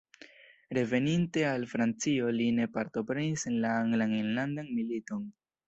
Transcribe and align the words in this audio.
Reveninte 0.77 1.43
al 1.51 1.67
Francio 1.73 2.33
li 2.39 2.49
ne 2.61 2.67
partoprenis 2.79 3.47
en 3.53 3.61
la 3.67 3.77
Anglan 3.85 4.19
enlandan 4.25 4.77
militon. 4.81 5.33